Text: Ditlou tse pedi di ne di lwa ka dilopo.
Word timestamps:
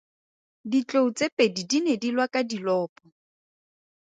Ditlou 0.71 1.07
tse 1.17 1.25
pedi 1.37 1.61
di 1.69 1.79
ne 1.81 1.93
di 2.01 2.09
lwa 2.15 2.25
ka 2.33 2.41
dilopo. 2.49 3.03